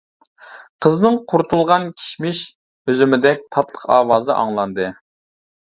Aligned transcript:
قىزنىڭ 0.85 1.19
قۇرۇتۇلغان 1.33 1.85
كىشمىش 1.99 2.41
ئۈزۈمدەك 2.95 3.47
تاتلىق 3.59 3.87
ئاۋازى 3.99 4.35
ئاڭلاندى. 4.41 4.93